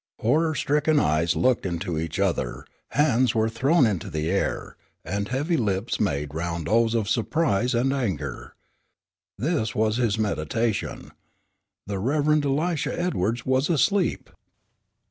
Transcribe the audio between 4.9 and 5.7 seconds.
and heavy